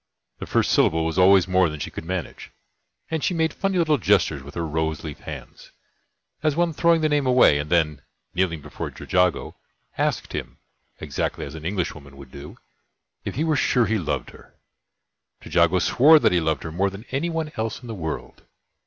[0.39, 2.49] The first syllable was always more than she could manage,
[3.11, 5.71] and she made funny little gestures with her rose leaf hands,
[6.41, 8.01] as one throwing the name away, and then,
[8.33, 9.57] kneeling before Trejago,
[9.99, 10.57] asked him,
[10.99, 12.57] exactly as an Englishwoman would do,
[13.25, 14.55] if he were sure he loved her.
[15.39, 18.41] Trejago swore that he loved her more than any one else in the world.